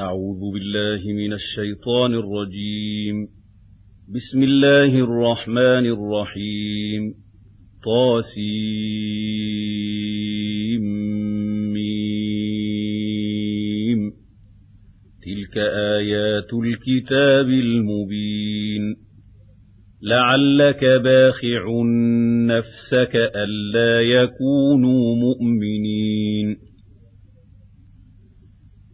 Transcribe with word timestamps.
أعوذ 0.00 0.52
بالله 0.52 1.12
من 1.12 1.32
الشيطان 1.32 2.14
الرجيم. 2.14 3.26
بسم 4.14 4.42
الله 4.42 5.04
الرحمن 5.04 5.86
الرحيم. 5.86 7.14
طاسيم. 7.84 8.78
تلك 15.22 15.58
آيات 15.98 16.54
الكتاب 16.64 17.48
المبين. 17.48 18.96
لعلك 20.02 20.84
باخع 20.84 21.82
نفسك 22.46 23.16
ألا 23.16 24.00
يكونوا 24.00 25.16
مؤمنين. 25.16 26.27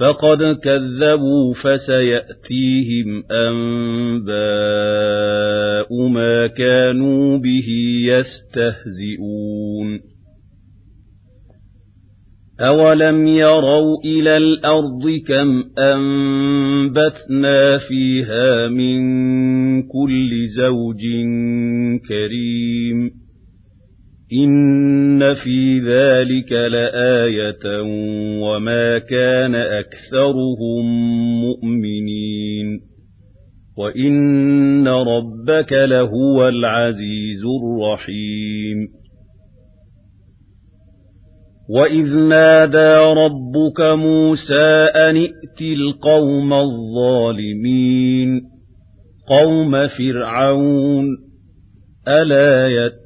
فقد 0.00 0.58
كذبوا 0.64 1.54
فسيأتيهم 1.54 3.24
أنباء 3.30 4.36
ما 6.08 6.46
كانوا 6.46 7.38
به 7.38 7.68
يستهزئون. 8.04 10.00
أولم 12.60 13.26
يروا 13.26 13.96
إلى 14.04 14.36
الأرض 14.36 15.20
كم 15.28 15.64
أنبتنا 15.78 17.78
فيها 17.78 18.68
من 18.68 19.02
كل 19.82 20.46
زوج 20.56 21.02
كريم. 22.08 23.25
إِنَّ 24.32 25.34
فِي 25.34 25.80
ذَلِكَ 25.80 26.52
لَآيَةً 26.52 27.82
وَمَا 28.42 28.98
كَانَ 28.98 29.54
أَكْثَرُهُم 29.54 30.84
مُؤْمِنِينَ 31.44 32.80
وَإِنَّ 33.78 34.88
رَبَّكَ 34.88 35.72
لَهُوَ 35.72 36.48
الْعَزِيزُ 36.48 37.42
الرَّحِيمُ 37.62 38.88
وَإِذْ 41.68 42.06
نَادَى 42.14 42.96
رَبُّكَ 42.96 43.80
مُوسَىٰ 43.80 44.84
أَنِ 44.94 45.16
ائْتِ 45.16 45.60
الْقَوْمَ 45.62 46.52
الظَّالِمِينَ 46.52 48.40
قَوْمَ 49.28 49.88
فِرْعَوْنَ 49.88 51.06
أَلَا 52.08 52.68
يَتَّقُونَ 52.68 53.05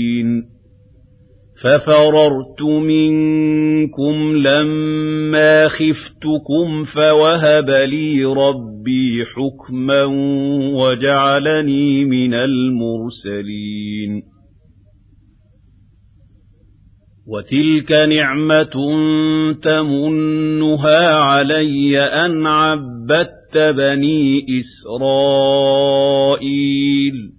فَفَرَرْتُ 1.63 2.61
مِنكُمْ 2.61 4.37
لَمَّا 4.37 5.67
خِفْتُكُمْ 5.67 6.83
فَوَهَبَ 6.83 7.69
لِي 7.69 8.25
رَبِّي 8.25 9.25
حُكْمًا 9.25 10.03
وَجَعَلَنِي 10.73 12.05
مِنَ 12.05 12.33
الْمُرْسَلِينَ. 12.33 14.21
وَتِلْكَ 17.27 17.91
نِعْمَةٌ 17.91 18.73
تَمُنُّهَا 19.63 21.07
عَلَيَّ 21.07 21.99
أَنْ 21.99 22.47
عَبَّدتَّ 22.47 23.57
بَنِي 23.57 24.45
إِسْرَائِيلَ. 24.59 27.30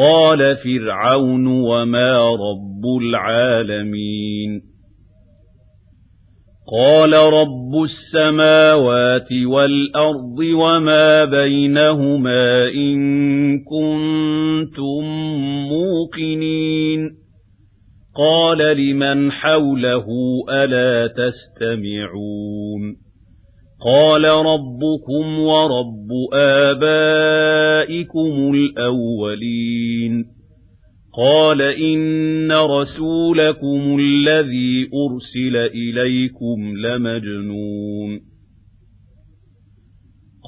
قَالَ 0.00 0.56
فِرْعَوْنُ 0.56 1.46
وَمَا 1.46 2.30
رَبُّ 2.30 3.02
الْعَالَمِينَ. 3.02 4.60
قَالَ 6.72 7.12
رَبُّ 7.12 7.82
السَّمَاوَاتِ 7.82 9.28
وَالْأَرْضِ 9.46 10.38
وَمَا 10.54 11.24
بَيْنَهُمَا 11.24 12.68
إِن 12.68 12.98
كُنتُم 13.58 15.04
مُّوقِنِينَ. 15.68 17.10
قَالَ 18.16 18.58
لِمَنْ 18.58 19.32
حَوْلَهُ 19.32 20.06
أَلَا 20.50 21.06
تَسْتَمِعُونَ. 21.06 23.11
قَالَ 23.84 24.24
رَبُّكُمْ 24.24 25.38
وَرَبُّ 25.38 26.10
آبَائِكُمُ 26.70 28.34
الْأَوَّلِينَ 28.54 30.24
قَالَ 31.16 31.62
إِنَّ 31.62 32.52
رَسُولَكُمُ 32.52 33.98
الَّذِي 34.00 34.88
أُرْسِلَ 35.04 35.56
إِلَيْكُمْ 35.56 36.76
لَمَجْنُونٌ 36.76 38.20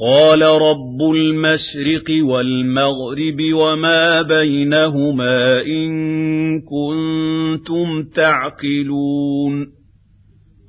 قَالَ 0.01 0.43
رَبُّ 0.43 1.03
الْمَشْرِقِ 1.15 2.25
وَالْمَغْرِبِ 2.25 3.39
وَمَا 3.55 4.23
بَيْنَهُمَا 4.23 5.63
إِن 5.67 5.91
كُنتُمْ 6.61 8.03
تَعْقِلُونَ 8.03 9.84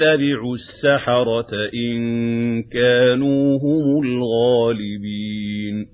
يتبع 0.00 0.54
السحرة 0.54 1.50
إن 1.74 2.62
كانوا 2.62 3.58
هم 3.58 4.04
الغالبين. 4.04 5.86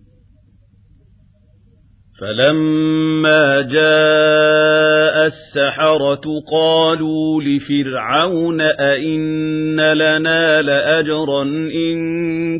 فلما 2.20 3.62
جاء 3.62 5.26
السحرة 5.26 6.40
قالوا 6.52 7.42
لفرعون 7.42 8.60
أئن 8.60 9.80
لنا 9.80 10.62
لأجرا 10.62 11.42
إن 11.42 11.98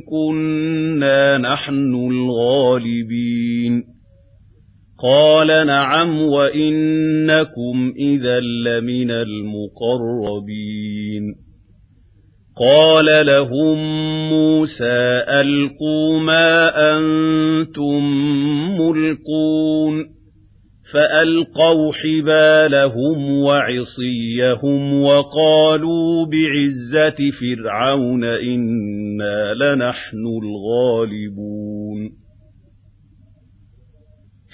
كنا 0.01 1.39
نحن 1.39 2.11
الغالبين. 2.13 3.96
قال 5.03 5.67
نعم 5.67 6.23
وإنكم 6.23 7.95
إذا 7.99 8.41
لمن 8.41 9.11
المقربين. 9.11 10.27
قال 12.59 13.27
لهم 13.27 13.79
موسى 14.29 15.25
ألقوا 15.29 16.19
ما 16.21 16.73
أنتم 16.99 18.03
ملقون. 18.81 20.17
فألقوا 20.93 21.93
حبالهم 21.93 23.39
وعصيهم 23.39 25.03
وقالوا 25.03 26.27
بعزة 26.27 27.31
فرعون 27.41 28.25
إنا 28.25 29.55
لنحن 29.55 30.27
الغالبون. 30.43 32.26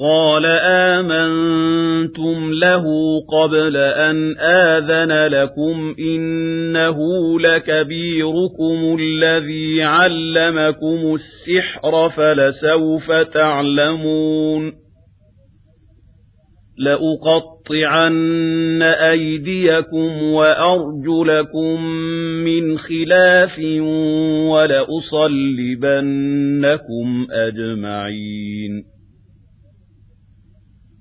قال 0.00 0.46
آمنتم 0.96 2.52
له 2.52 2.84
قبل 3.32 3.76
أن 3.76 4.38
آذن 4.38 5.26
لكم 5.26 5.94
إنه 5.98 6.98
لكبيركم 7.40 8.96
الذي 9.00 9.82
علمكم 9.82 11.14
السحر 11.14 12.08
فلسوف 12.08 13.12
تعلمون 13.12 14.72
لأقطعن 16.78 18.82
أيديكم 18.82 20.22
وأرجلكم 20.22 21.82
من 22.44 22.78
خلاف 22.78 23.58
ولأصلبنكم 24.50 24.86
أجمعين 27.32 28.99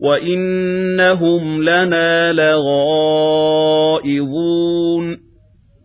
وَإِنَّهُمْ 0.00 1.62
لَنَا 1.62 2.32
لَغَائِظُونَ 2.32 2.70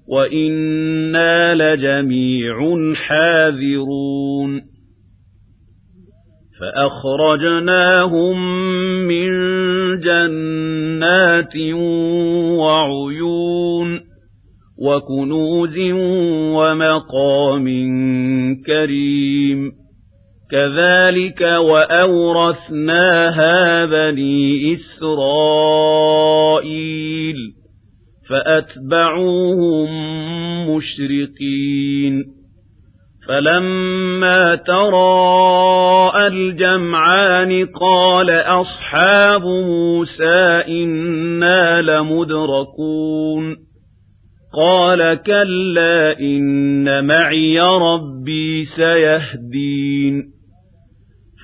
وَإِنَّا 0.07 1.55
لَجَمِيعٌ 1.55 2.57
حَاذِرُونَ 2.95 4.62
فَأَخْرَجْنَاهُم 6.60 8.38
مِّن 9.07 9.31
جَنَّاتٍ 10.00 11.55
وَعُيُونٍ 12.60 14.00
وَكُنُوزٍ 14.81 15.77
وَمَقَامٍ 16.55 17.65
كَرِيمٍ 18.65 19.84
كَذَلِكَ 20.51 21.41
وَأَوْرَثْنَاهَا 21.71 23.05
بَنِي 23.85 24.73
إِسْرَائِيلَ 24.73 25.55
فَأَتْبَعُوهُم 28.29 29.89
مُشْرِقِينَ 30.69 32.23
فَلَمَّا 33.27 34.55
تَرَاءَى 34.55 36.27
الْجَمْعَانِ 36.27 37.65
قَالَ 37.65 38.29
أَصْحَابُ 38.29 39.41
مُوسَىٰ 39.41 40.63
إِنَّا 40.67 41.81
لَمُدْرَكُونَ 41.81 43.55
قَالَ 44.55 45.15
كَلَّا 45.15 46.19
إِنَّ 46.19 47.07
مَعِيَ 47.07 47.59
رَبِّي 47.59 48.65
سَيَهْدِينِ 48.65 50.34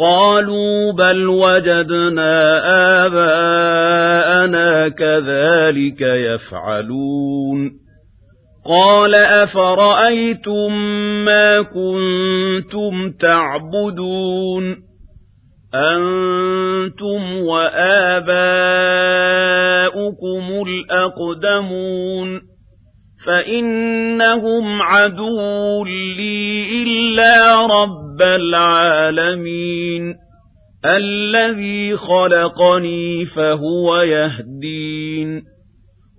قَالُوا 0.00 0.92
بَلْ 0.92 1.26
وَجَدْنَا 1.26 2.60
آبَاءَنَا 3.06 4.88
كَذَلِكَ 4.88 6.00
يَفْعَلُونَ. 6.00 7.70
قَالَ 8.66 9.14
أَفَرَأَيْتُم 9.14 10.72
مَّا 11.24 11.62
كُنتُمْ 11.62 13.12
تَعْبُدُونَ؟ 13.20 14.76
أَنتُمْ 15.74 17.36
وَآبَاؤُكُمُ 17.46 18.28
الْأَقْدَمُونَ. 20.68 22.40
فَإِنَّهُمْ 23.26 24.82
عَدُوٌّ 24.82 25.84
لِّي 25.84 26.82
إِلَّا 26.82 27.56
رَبَّ 28.12 28.22
الْعَالَمِينَ 28.22 30.14
الَّذِي 30.84 31.96
خَلَقَنِي 31.96 33.24
فَهُوَ 33.24 33.96
يَهْدِينِ 33.96 35.42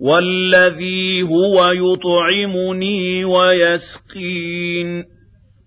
وَالَّذِي 0.00 1.22
هُوَ 1.22 1.70
يُطْعِمُنِي 1.70 3.24
وَيَسْقِينِ 3.24 5.04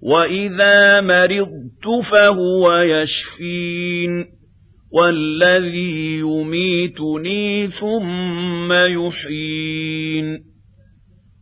وَإِذَا 0.03 1.01
مَرِضْتُ 1.01 1.86
فَهُوَ 2.12 2.74
يَشْفِينِ 2.74 4.25
وَالَّذِي 4.93 6.19
يُمِيتُنِي 6.19 7.67
ثُمَّ 7.67 8.74
يُحْيِينِ 8.74 10.57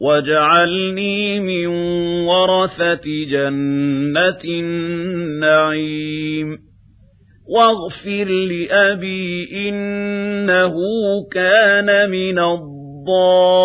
وَاجْعَلْنِي 0.00 1.40
مِن 1.40 1.66
وَرَثَةِ 2.26 3.06
جَنَّةِ 3.30 4.44
النَّعِيمِ 4.44 6.08
وَاغْفِرْ 7.48 8.24
لِأَبِي 8.28 9.48
إِنَّهُ 9.68 10.74
كَانَ 11.32 12.10
مِنَ 12.10 12.38
الضَّالِّينَ 12.38 13.56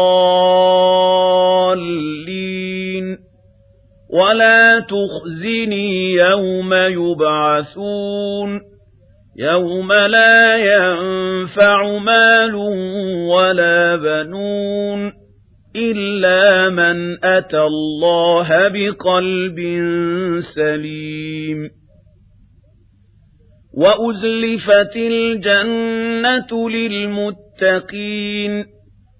وَلَا 4.09 4.79
تُخْزِنِي 4.79 6.13
يَوْمَ 6.13 6.73
يُبْعَثُونَ 6.73 8.61
يَوْمَ 9.38 9.93
لَا 9.93 10.57
يَنفَعُ 10.57 11.97
مَالٌ 11.97 12.55
وَلَا 13.27 13.95
بَنُونَ 13.95 15.21
إِلَّا 15.75 16.70
مَنْ 16.70 17.18
أَتَى 17.24 17.60
اللَّهَ 17.62 18.68
بِقَلْبٍ 18.68 19.58
سَلِيمٍ 20.56 21.70
وَأُزْلِفَتِ 23.78 24.96
الْجَنَّةُ 24.96 26.70
لِلْمُتَّقِينَ 26.70 28.51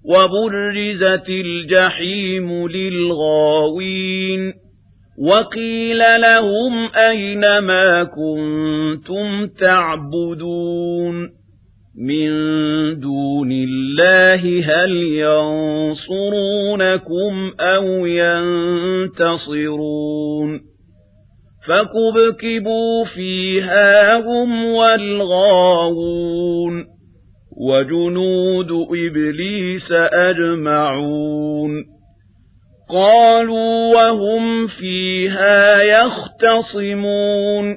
وَبُرِّزَتِ 0.04 1.28
الْجَحِيمُ 1.28 2.68
لِلْغَاوِينَ 2.68 4.52
وَقِيلَ 5.18 5.98
لَهُمْ 5.98 6.88
أَيْنَ 6.96 7.58
مَا 7.58 8.04
كُنتُمْ 8.04 9.46
تَعْبُدُونَ 9.46 11.41
مِن 11.96 12.30
دُونِ 13.00 13.52
اللَّهِ 13.52 14.64
هَلْ 14.64 14.92
يَنصُرُونَكُمْ 15.92 16.72
أَوْ 17.60 18.06
يَنتَصِرُونَ 19.26 19.80
فَكُبْكِبُوا 21.66 23.04
فِيهَا 23.04 24.16
هُمْ 24.16 24.64
وَالْغَاوُونَ 24.66 26.12
وَجُنُودُ 27.60 28.70
إِبْلِيسَ 28.90 29.92
أَجْمَعُونَ 30.12 31.84
قَالُوا 32.90 33.94
وَهُمْ 33.94 34.66
فِيهَا 34.66 35.82
يَخْتَصِمُونَ 35.82 37.76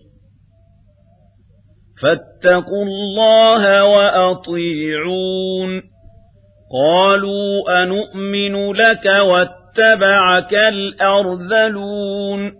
فاتقوا 2.01 2.83
الله 2.83 3.83
وأطيعون. 3.83 5.81
قالوا 6.85 7.83
أنؤمن 7.83 8.71
لك 8.71 9.05
واتبعك 9.05 10.53
الأرذلون. 10.53 12.51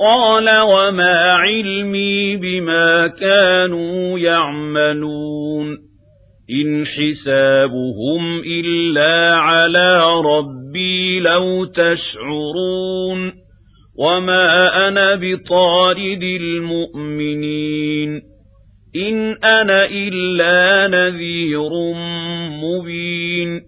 قال 0.00 0.60
وما 0.60 1.32
علمي 1.32 2.36
بما 2.36 3.06
كانوا 3.06 4.18
يعملون. 4.18 5.78
إن 6.62 6.86
حسابهم 6.86 8.40
إلا 8.40 9.36
على 9.36 10.10
ربي 10.10 11.20
لو 11.20 11.64
تشعرون. 11.64 13.32
وما 13.98 14.88
أنا 14.88 15.14
بطارد 15.14 16.22
المؤمنين. 16.22 18.31
إن 18.96 19.36
أنا 19.44 19.84
إلا 19.90 20.88
نذير 20.88 21.70
مبين. 22.62 23.60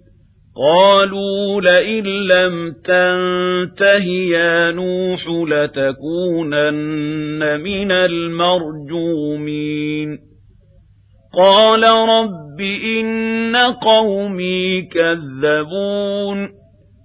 قالوا 0.57 1.61
لئن 1.61 2.05
لم 2.05 2.73
تنته 2.85 4.05
يا 4.09 4.71
نوح 4.71 5.21
لتكونن 5.49 6.81
من 7.61 7.93
المرجومين. 7.93 9.29
قال 11.39 11.83
رب 11.85 12.61
إن 12.99 13.57
قومي 13.57 14.83
كذبون. 14.83 16.64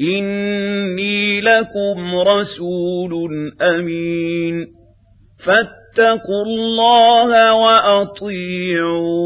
إِنِّي 0.00 1.40
لَكُمْ 1.40 2.14
رَسُولٌ 2.14 3.30
أَمِينٌ 3.62 4.66
فَاتَّقُوا 5.44 6.44
اللَّهَ 6.46 7.54
وَأَطِيعُونِ 7.54 9.16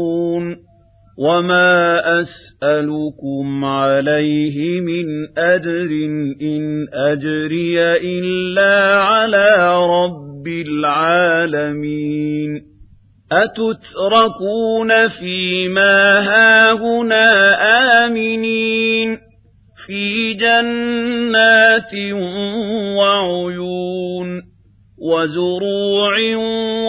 وَمَا 1.17 1.99
أَسْأَلُكُمْ 2.19 3.65
عَلَيْهِ 3.65 4.81
مِنْ 4.81 5.07
أَجْرٍ 5.37 5.89
إِنْ 6.41 6.87
أَجْرِيَ 6.93 7.97
إِلَّا 7.97 8.95
عَلَى 8.95 9.77
رَبِّ 9.77 10.47
الْعَالَمِينَ 10.47 12.61
أَتُتْرَكُونَ 13.31 15.07
فِي 15.07 15.67
مَا 15.67 16.19
هَاهُنَا 16.19 17.55
آمِنِينَ 18.05 19.17
فِي 19.85 20.20
جَنَّاتٍ 20.41 21.93
وَعُيُونٍ 22.97 24.29
وَزُرُوعٍ 25.01 26.15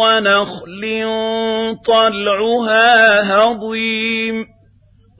وَنَخْلٍ 0.00 0.82
طَلْعُهَا 1.86 2.90
هَضِيمٌ 3.32 4.36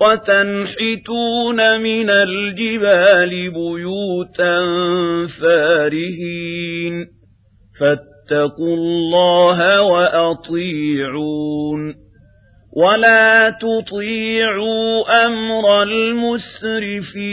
وَتَنْحِتُونَ 0.03 1.59
مِنَ 1.81 2.11
الْجِبَالِ 2.11 3.51
بُيُوتًا 3.51 4.57
فَارِهِينَ 5.40 6.95
فَاتَّقُوا 7.81 8.77
اللَّهَ 8.77 9.83
وَأَطِيعُونِ 9.83 11.33
وَلَا 12.77 13.51
تُطِيعُوا 13.51 15.27
أَمْرَ 15.27 15.83
الْمُسْرِفِينَ 15.83 17.33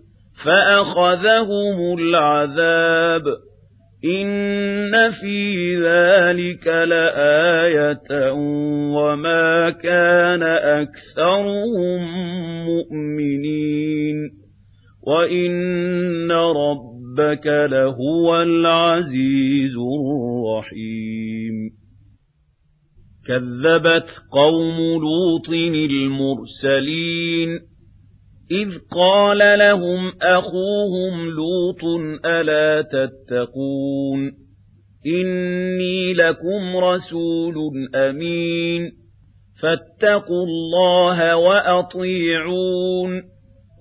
فأخذهم 0.45 1.97
العذاب 1.97 3.23
إن 4.05 5.11
في 5.11 5.75
ذلك 5.77 6.67
لآية 6.67 8.31
وما 8.95 9.69
كان 9.69 10.43
أكثرهم 10.43 12.01
مؤمنين 12.65 14.41
وإن 15.07 16.31
ربك 16.31 17.47
لهو 17.47 18.41
العزيز 18.41 19.75
الرحيم 20.01 21.81
كذبت 23.27 24.09
قوم 24.33 24.77
لوط 25.01 25.49
المرسلين 25.89 27.59
إذ 28.51 28.77
قال 28.91 29.59
لهم 29.59 30.11
أخوهم 30.21 31.29
لوط 31.29 31.83
ألا 32.25 32.81
تتقون 32.81 34.31
إني 35.05 36.13
لكم 36.13 36.77
رسول 36.77 37.55
أمين 37.95 38.91
فاتقوا 39.61 40.45
الله 40.45 41.35
وأطيعون 41.35 43.23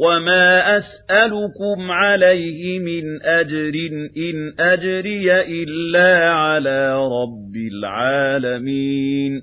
وما 0.01 0.77
أسألكم 0.77 1.91
عليه 1.91 2.79
من 2.79 3.23
أجر 3.23 3.73
إن 4.17 4.55
أجري 4.59 5.41
إلا 5.43 6.31
على 6.31 6.95
رب 6.95 7.57
العالمين 7.73 9.43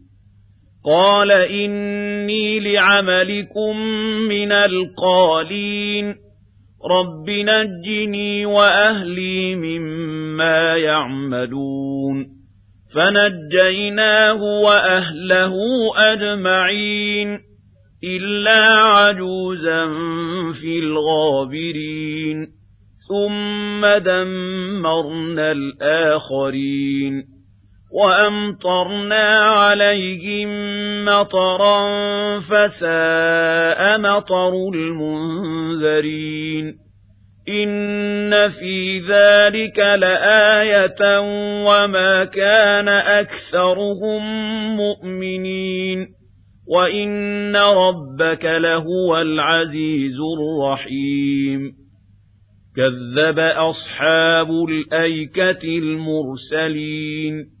قال 0.85 1.31
إني 1.31 2.59
لعملكم 2.59 3.77
من 4.29 4.51
القالين 4.51 6.15
رب 6.89 7.29
نجني 7.29 8.45
وأهلي 8.45 9.55
مما 9.55 10.77
يعملون 10.77 12.27
فنجيناه 12.95 14.43
وأهله 14.43 15.53
أجمعين 15.97 17.39
إلا 18.03 18.67
عجوزا 18.67 19.87
في 20.61 20.79
الغابرين 20.79 22.47
ثم 23.09 23.81
دمرنا 23.97 25.51
الآخرين 25.51 27.30
وأمطرنا 27.91 29.39
عليهم 29.39 30.49
مطرا 31.05 31.89
فساء 32.39 33.97
مطر 33.97 34.53
المنذرين 34.73 36.65
إن 37.49 38.49
في 38.49 38.99
ذلك 38.99 39.79
لآية 39.79 41.19
وما 41.65 42.25
كان 42.25 42.87
أكثرهم 42.89 44.21
مؤمنين 44.75 46.07
وإن 46.67 47.55
ربك 47.55 48.45
لهو 48.45 49.21
العزيز 49.21 50.17
الرحيم 50.39 51.71
كذب 52.75 53.39
أصحاب 53.39 54.49
الأيكة 54.51 55.63
المرسلين 55.63 57.60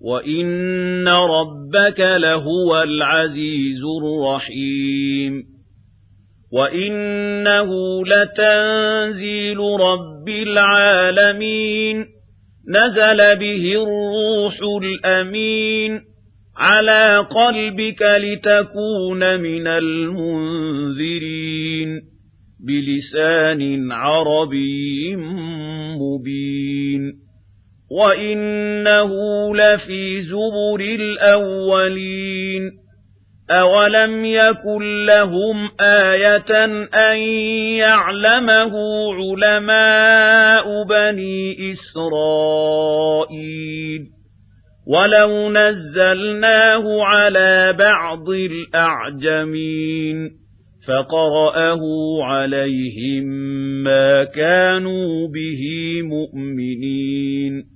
وَإِنَّ 0.00 1.08
رَبَّكَ 1.08 2.00
لَهُوَ 2.00 2.82
الْعَزِيزُ 2.82 3.82
الرَّحِيمُ 4.02 5.42
وَإِنَّهُ 6.52 7.70
لَتَنزِيلُ 8.04 9.58
رَبِّ 9.58 10.28
الْعَالَمِينَ 10.28 11.96
نَزَلَ 12.68 13.36
بِهِ 13.36 13.72
الرُّوحُ 13.82 14.54
الْأَمِينُ 14.82 16.00
عَلَىٰ 16.56 17.18
قَلْبِكَ 17.30 18.02
لِتَكُونَ 18.02 19.40
مِنَ 19.40 19.66
الْمُنذِرِينَ 20.86 21.20
بِلِسَانٍ 22.66 23.92
عَرَبِيٍّ 23.92 25.16
مُّبِينٍ 26.00 27.25
وَإِنَّهُ 27.90 29.10
لَفِي 29.56 30.22
زُبُرِ 30.22 30.80
الْأَوَّلِينَ 30.80 32.62
أَوَلَمْ 33.50 34.24
يَكُن 34.24 35.04
لَّهُمْ 35.06 35.68
آيَةً 35.80 36.64
أَن 36.94 37.16
يَعْلَمَهُ 37.78 38.72
عُلَمَاءُ 39.14 40.84
بَنِي 40.84 41.56
إِسْرَائِيلَ 41.72 43.36
وَلَوْ 44.86 45.50
نَزَّلْنَاهُ 45.50 47.04
عَلَىٰ 47.04 47.72
بَعْضِ 47.78 48.28
الْأَعْجَمِينَ 48.28 50.30
فَقَرَأَهُ 50.88 51.80
عَلَيْهِم 52.24 53.24
مَّا 53.82 54.24
كَانُوا 54.24 55.28
بِهِ 55.28 55.62
مُؤْمِنِينَ 56.02 57.75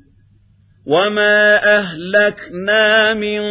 وَمَا 0.87 1.55
أَهْلَكْنَا 1.77 3.13
مِن 3.13 3.41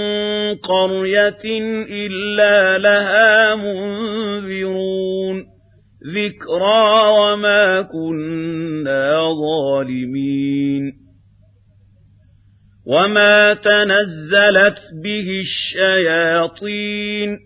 قَرْيَةٍ 0.57 1.45
إِلَّا 1.91 2.79
لَهَا 2.79 3.55
مُنذِرُونَ 3.55 5.45
ذِكْرَىٰ 6.15 7.09
وَمَا 7.21 7.83
كُنَّا 7.83 9.33
ظَالِمِينَ 9.33 10.93
وَمَا 12.87 13.55
تَنَزَّلَتْ 13.55 14.79
بِهِ 15.05 15.41
الشَّيَاطِينُ 15.41 17.39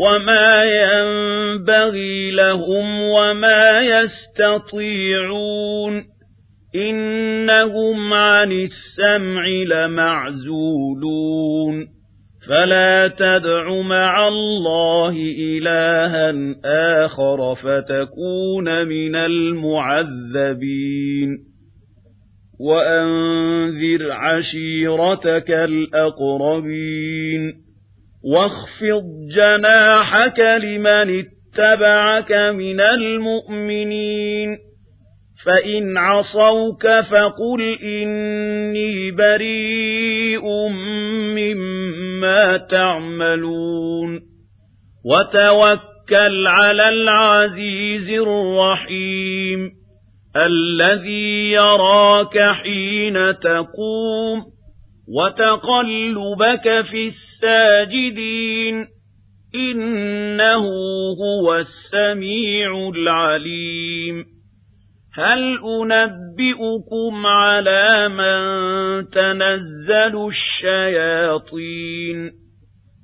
وَمَا 0.00 0.64
يَنبَغِي 0.64 2.30
لَهُمْ 2.30 3.02
وَمَا 3.02 3.80
يَسْتَطِيعُونَ 3.80 5.40
إِنَّهُمْ 6.74 8.12
عَنِ 8.12 8.52
السَّمْعِ 8.52 9.46
لَمَعْزُولُونَ 9.66 11.10
فَلَا 12.48 13.08
تَدْعُ 13.08 13.82
مَعَ 13.82 14.28
اللَّهِ 14.28 15.14
إِلَٰهًا 15.38 16.54
آخَرَ 17.04 17.54
فَتَكُونَ 17.54 18.86
مِنَ 18.88 19.16
الْمُعَذَّبِينَ 19.16 20.70
وَأَنذِرْ 22.60 24.12
عَشِيرَتَكَ 24.12 25.50
الْأَقْرَبِينَ 25.50 27.42
وَاخْفِضْ 28.24 29.04
جَنَاحَكَ 29.36 30.40
لِمَنِ 30.40 31.24
اتَّبَعَكَ 31.24 32.32
مِنَ 32.32 32.80
الْمُؤْمِنِينَ 32.80 34.58
فَإِنْ 35.46 35.98
عَصَوْكَ 35.98 36.86
فَقُلْ 37.10 37.78
إِنِّي 37.82 39.10
بَرِيءٌ 39.10 40.68
مِّمَّا 41.34 42.56
تَعْمَلُونَ 42.70 44.20
وَتَوَكَّلْ 45.04 46.46
عَلَى 46.46 46.88
الْعَزِيزِ 46.88 48.10
الرَّحِيمِ 48.10 49.70
الَّذِي 50.36 51.50
يَرَاكَ 51.50 52.38
حِينَ 52.38 53.14
تَقُومُ 53.38 54.44
وَتَقَلُّبَكَ 55.18 56.82
فِي 56.90 57.06
السَّاجِدِينَ 57.06 58.86
إِنَّهُ 59.54 60.64
هُوَ 61.22 61.54
السَّمِيعُ 61.56 62.88
الْعَلِيمُ 62.94 64.39
هَلْ 65.14 65.58
أُنَبِّئُكُمْ 65.58 67.26
عَلَىٰ 67.26 68.08
مَن 68.08 68.40
تَنَزَّلُ 69.10 70.26
الشَّيَاطِينُ 70.28 72.30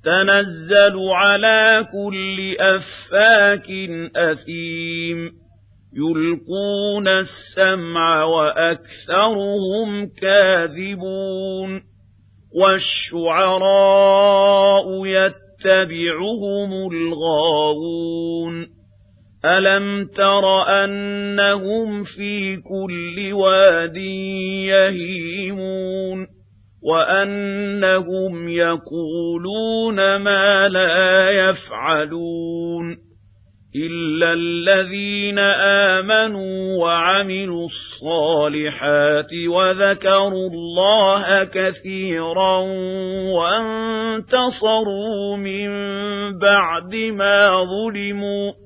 تَنَزَّلُ 0.05 1.09
عَلَىٰ 1.11 1.87
كُلِّ 1.93 2.57
أَفَّاكٍ 2.61 3.71
أَثِيمٍ 4.17 5.31
يُلْقُونَ 5.97 7.09
السَّمْعَ 7.09 8.25
وَأَكْثَرُهُمْ 8.25 10.07
كَاذِبُونَ 10.21 11.83
وَالشُّعَرَاءُ 12.63 14.07
يَتَّبِعُهُمُ 15.07 16.73
الْغَاوُونَ 16.93 18.76
أَلَمْ 19.47 20.07
تَرَ 20.17 20.63
أَنَّهُمْ 20.85 22.05
فِي 22.05 22.57
كُلِّ 22.57 23.33
وَادٍ 23.33 23.97
يَهِيمُونَ 24.67 26.27
وَأَنَّهُمْ 26.83 28.49
يَقُولُونَ 28.49 30.17
مَا 30.17 30.69
لَا 30.69 31.31
يَفْعَلُونَ 31.31 32.97
إِلَّا 33.77 34.33
الَّذِينَ 34.33 35.39
آمَنُوا 35.99 36.85
وَعَمِلُوا 36.85 37.67
الصَّالِحَاتِ 37.67 39.33
وَذَكَرُوا 39.49 40.51
اللَّهَ 40.51 41.45
كَثِيرًا 41.45 42.59
وَانتَصَرُوا 44.17 45.37
مِن 45.37 45.69
بَعْدِ 46.39 46.95
مَا 46.95 47.63
ظُلِمُوا 47.65 48.66